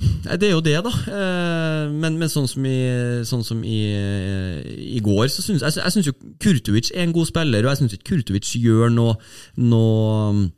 [0.00, 0.90] Nei, Det er jo det, da.
[0.90, 2.76] Eh, Men, men sånn som i,
[3.28, 3.78] sånn som i,
[4.96, 7.82] i går, så synes, jeg, jeg synes jo Kurtovic er en god spiller, og jeg
[7.82, 9.14] syns ikke Kurtovic gjør noe,
[9.60, 10.50] noe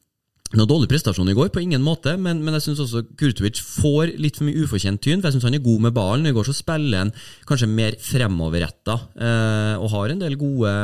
[0.54, 4.12] noe dårlig prestasjon i går, på ingen måte, men, men jeg syns også Kurtovic får
[4.22, 5.18] litt for mye ufortjent tyn.
[5.18, 6.28] for Jeg syns han er god med ballen.
[6.30, 7.12] I går så spiller han
[7.48, 10.74] kanskje mer fremoverretta eh, og har en del gode,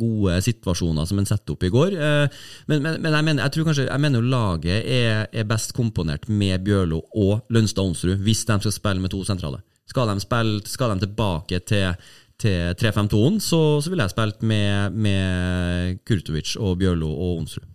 [0.00, 1.96] gode situasjoner som han setter opp i går.
[1.96, 2.36] Eh,
[2.68, 6.28] men, men, men jeg, mener, jeg kanskje Jeg mener jo laget er, er best komponert
[6.28, 9.62] med Bjørlo og Lønstad Onsrud, hvis de skal spille med to sentrale.
[9.88, 11.94] Skal de, spille, skal de tilbake til
[12.38, 17.66] til 3-5-2-en, så, så ville jeg spilt med, med Kurtovic og Bjørlo og Onsrud.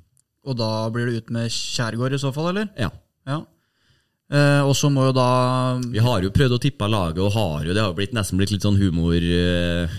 [0.44, 2.70] Og da blir det ut med Kjærgaard i så fall, eller?
[2.80, 2.90] Ja.
[3.30, 3.42] Ja.
[4.34, 5.26] Eh, og så må jo da
[5.92, 8.40] Vi har jo prøvd å tippe laget, og har jo, det har jo blitt, nesten
[8.40, 9.92] blitt litt sånn humor, eh,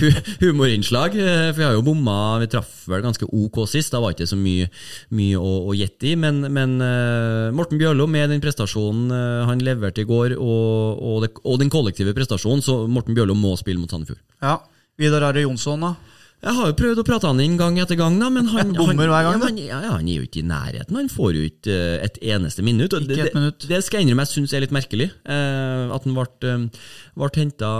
[0.44, 1.14] humorinnslag.
[1.18, 4.22] eh, For vi har jo bomma, vi traff vel ganske ok sist, da var det
[4.22, 4.70] ikke så mye,
[5.18, 6.14] mye å, å gjette i.
[6.18, 9.12] Men, men eh, Morten Bjørlo med den prestasjonen
[9.50, 13.54] han leverte i går, og, og, det, og den kollektive prestasjonen, så Morten Bjørlo må
[13.60, 14.22] spille mot Sandefjord.
[14.42, 14.56] Ja.
[14.98, 15.94] Vidar Are Jonsson, da?
[16.42, 18.98] Jeg har jo prøvd å prate han inn gang etter gang, da, men han, han,
[18.98, 20.96] hver gang, ja, han, ja, han er jo ikke i nærheten.
[20.98, 22.96] Han får jo ikke eh, et eneste minutt.
[22.98, 23.60] Ikke det, et minutt.
[23.62, 25.06] Det, det skal jeg innrømme jeg syns er litt merkelig.
[25.22, 26.88] Eh, at han ble, eh,
[27.22, 27.70] ble henta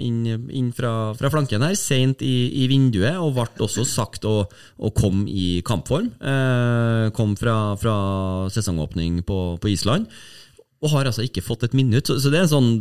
[0.00, 4.38] inn, inn fra, fra flanken her seint i, i vinduet, og ble også sagt å,
[4.48, 6.08] å komme i kampform.
[6.16, 7.98] Eh, kom fra, fra
[8.56, 10.08] sesongåpning på, på Island,
[10.80, 12.08] og har altså ikke fått et minutt.
[12.08, 12.72] Så, så det er sånn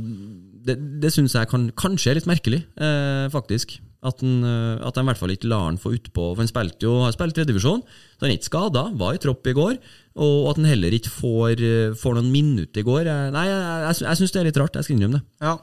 [0.67, 3.77] det, det syns jeg kan, kanskje er litt merkelig, eh, faktisk.
[4.05, 6.29] At han, eh, at han i hvert fall ikke lar han få utpå.
[6.33, 8.83] For han spilte jo, har spilt tredjevisjon, så han er ikke skada.
[8.99, 9.77] Var i tropp i går.
[10.21, 13.09] Og at han heller ikke får, eh, får noen minutter i går.
[13.33, 14.77] Nei, jeg, jeg, jeg syns det er litt rart.
[14.77, 15.25] Jeg skal innrømme det.
[15.41, 15.57] Ja,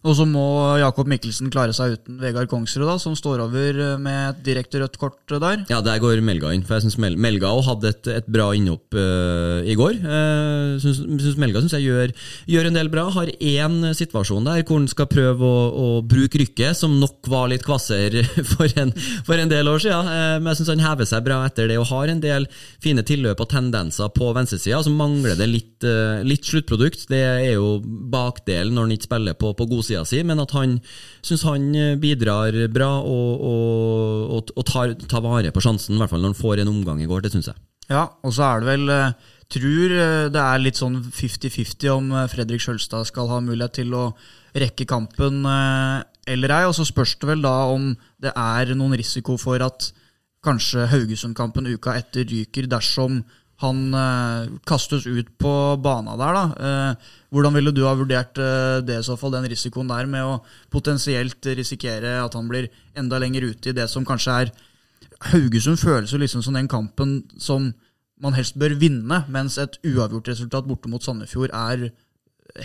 [0.00, 0.42] og så må
[0.80, 4.80] Jakob Mikkelsen klare seg uten Vegard Kongsrud, da, som står over eh, med et direkte
[4.80, 5.64] rødt kort eh, der.
[5.68, 6.62] Ja, der går Melga inn.
[6.64, 9.98] For jeg synes Mel Melga hadde et, et bra innhopp uh, i går.
[10.00, 12.14] Uh, synes, synes Melga synes jeg gjør,
[12.48, 13.04] gjør, en del bra.
[13.12, 17.50] Har én situasjon der hvor han skal prøve å, å, bruke rykket, som nok var
[17.52, 18.22] litt kvasser
[18.54, 18.72] for
[19.26, 20.08] for en del år siden.
[20.08, 22.48] Uh, men jeg syns han hever seg bra etter det og har en del
[22.80, 24.80] fine tilløp og tendenser på venstresida.
[24.80, 25.88] Så mangler det litt,
[26.24, 27.04] litt, sluttprodukt.
[27.12, 30.54] Det er jo bakdelen når han ikke spiller på, på god sida si, men at
[30.56, 30.78] han
[31.26, 36.12] syns han eh, bidrar bra og, og, og tar, tar, vare på sjansen, i hvert
[36.12, 37.26] fall når han får en omgang i går.
[37.26, 37.60] Det syns jeg.
[37.90, 42.12] Ja, og så er det vel eh, Tror eh, det er litt sånn 50-50 om
[42.30, 44.04] Fredrik Sjølstad skal ha mulighet til å
[44.54, 46.60] rekke kampen eller ei.
[46.68, 47.88] Og så spørs det vel da om
[48.22, 49.88] det er noen risiko for at
[50.46, 53.24] kanskje Haugesund-kampen uka etter ryker dersom
[53.60, 55.52] han eh, kastes ut på
[55.84, 56.36] bana der.
[56.36, 56.44] da.
[56.68, 60.24] Eh, hvordan ville du ha vurdert eh, det i så fall, den risikoen der med
[60.24, 60.40] å
[60.72, 64.52] potensielt risikere at han blir enda lenger ute i det som kanskje er
[65.30, 67.68] Haugesund føles jo liksom som den kampen som
[68.20, 71.90] man helst bør vinne, mens et uavgjort resultat borte mot Sandefjord er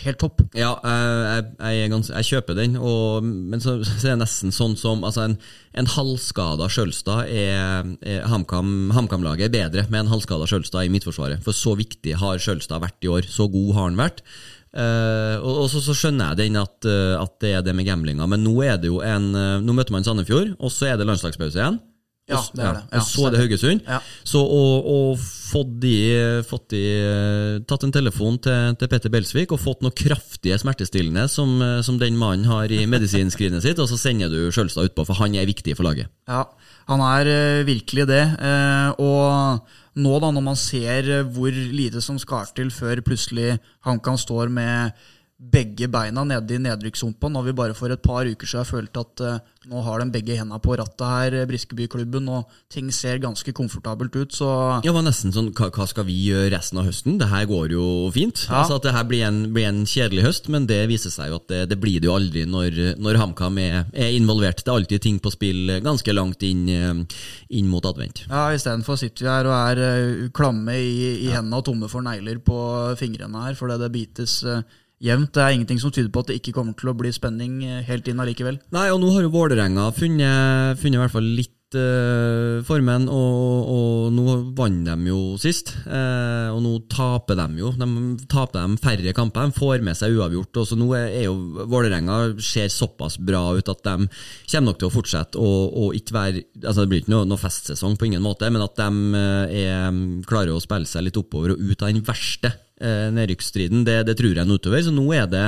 [0.03, 0.41] helt topp.
[0.57, 4.75] Ja, jeg, jeg, gans, jeg kjøper den, og, men så, så, er det nesten sånn
[4.79, 5.37] som altså En,
[5.77, 11.43] en halvskada Sjølstad er, er HamKam-laget er bedre med en halvskada Sjølstad i Midtforsvaret.
[11.45, 13.27] For så viktig har Sjølstad vært i år.
[13.29, 14.23] Så god har han vært.
[14.75, 17.87] Uh, og, og så, så, skjønner jeg den at, uh, at, det er det med
[17.87, 20.99] gamblinga, men nå er det jo en uh, Nå møter man Sandefjord, og så er
[20.99, 21.79] det landslagspause igjen.
[22.25, 22.81] Ja, det er det.
[22.89, 23.83] Ja, og så er det Haugesund.
[23.85, 23.99] Ja.
[24.25, 25.93] Så å, å fått de,
[26.49, 26.81] fått de,
[27.69, 31.53] tatt en telefon til, til Petter Belsvik og fått noe kraftige smertestillende som,
[31.85, 35.37] som den mannen har i medisinskrinet sitt, og så sender du Sjølstad utpå, for han
[35.37, 36.09] er viktig for laget.
[36.25, 36.47] Ja,
[36.89, 37.29] han er
[37.67, 38.23] virkelig det.
[38.97, 39.61] Og
[39.95, 45.05] nå, da, når man ser hvor lite som skal til før plutselig HamKam står med
[45.35, 49.23] begge beina nede i nedrykkssumpa når vi bare for et par uker siden følte at
[49.25, 53.51] uh, nå har de begge hendene på rattet her, eh, Briskebyklubben, og ting ser ganske
[53.55, 54.31] komfortabelt ut.
[54.31, 57.17] Så Ja, det var nesten sånn hva, skal vi gjøre resten av høsten?
[57.19, 58.45] Det her går jo fint.
[58.45, 58.61] Ja.
[58.61, 61.41] Altså At det her blir en, blir en, kjedelig høst, men det viser seg jo
[61.41, 64.63] at det, det blir det jo aldri når, når HamKam er, er, involvert.
[64.63, 67.19] Det er alltid ting på spill ganske langt inn, eh,
[67.57, 68.23] inn mot advent.
[68.29, 70.95] Ja, istedenfor sitter vi her og er uh, klamme i,
[71.25, 71.39] i ja.
[71.39, 72.57] hendene og tomme for negler på
[73.01, 74.39] fingrene her fordi det bites.
[74.45, 74.61] Uh,
[75.03, 75.33] jevnt.
[75.35, 77.83] Det er ingenting som tyder på at det ikke kommer til å bli spenning eh,
[77.87, 78.59] helt inn allikevel.
[78.75, 83.69] Nei, og nå har jo Vålerenga funnet, funnet i hvert fall litt uh, formen, og,
[83.71, 85.73] og, nå vant de jo sist.
[85.85, 87.71] Uh, og nå taper de jo.
[87.77, 87.87] De
[88.31, 90.61] taper de færre kamper, de får med seg uavgjort.
[90.61, 91.35] Og så nå er, er jo
[91.71, 96.43] Vålerenga ser såpass bra ut at de kommer nok til å fortsette å, ikke være
[96.63, 99.23] altså Det blir ikke noe, noe, festsesong på ingen måte, men at de
[99.65, 103.83] er, klarer å spille seg litt oppover og ut av den verste uh, nedrykksstriden.
[103.87, 104.83] Det, det, tror jeg nå utover.
[104.85, 105.45] Så nå er det,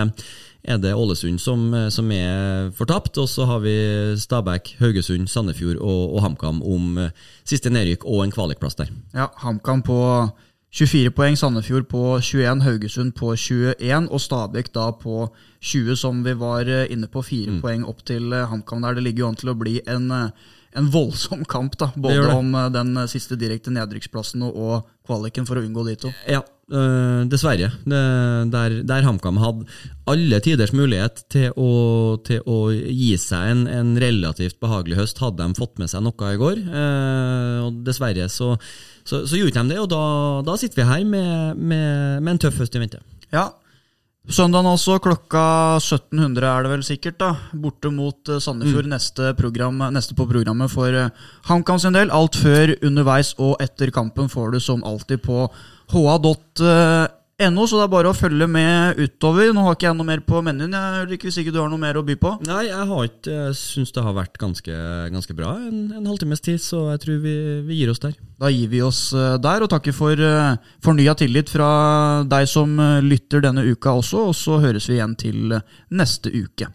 [0.67, 3.17] er det Ålesund som, som, er fortapt.
[3.21, 3.75] Og så har vi
[4.19, 7.15] Stabæk, Haugesund, Sandefjord og, og HamKam om eh,
[7.47, 8.91] siste nedrykk og en kvalikplass der.
[9.15, 9.99] Ja, HamKam på
[10.75, 15.29] 24 poeng, Sandefjord på 21, Haugesund på 21 og Stabæk da på
[15.63, 17.23] 20, som vi var eh, inne på.
[17.25, 17.63] Fire mm.
[17.63, 18.99] poeng opp til eh, HamKam der.
[18.99, 20.11] Det ligger jo an til å bli en
[20.77, 25.85] en voldsom kamp, da, både om den siste direkte nedrykksplassen og kvaliken for å unngå
[25.87, 26.11] de to.
[26.29, 27.69] Ja, Uh, dessverre.
[27.87, 27.99] Det,
[28.51, 29.69] der der HamKam hadde
[30.03, 31.69] alle tiders mulighet til å,
[32.27, 36.33] til å gi seg en, en, relativt behagelig høst, hadde de fått med seg noe
[36.33, 36.59] i går.
[36.67, 38.49] Uh, og Dessverre så,
[39.07, 40.01] så, så, gjorde de det, og da,
[40.43, 42.99] da sitter vi her med, med, med en tøff høst i vente.
[43.31, 43.47] Ja,
[44.27, 45.41] Søndagen også, klokka
[45.79, 47.29] 1700 er det vel sikkert, da.
[47.55, 48.89] Borte mot eh, Sandefjord.
[48.89, 48.91] Mm.
[48.97, 50.91] Neste, program, neste, på programmet for
[51.47, 52.11] HamKam sin del.
[52.11, 55.45] Alt før, underveis og etter kampen får du som alltid på
[55.93, 59.51] ha.no, så det er bare å følge med utover.
[59.55, 61.99] Nå har ikke jeg noe mer på menyen, jeg, hvis ikke du har noe mer
[61.99, 62.33] å by på?
[62.47, 64.79] Nei, jeg har ikke Jeg syns det har vært ganske,
[65.13, 67.35] ganske bra en, en, halvtimes tid, så jeg tror vi,
[67.67, 68.17] vi, gir oss der.
[68.41, 71.69] Da gir vi oss eh, der, og takker for uh, fornya tillit fra
[72.27, 75.57] deg som eh, lytter denne uka også, og så høres vi igjen til
[75.93, 76.71] neste uke.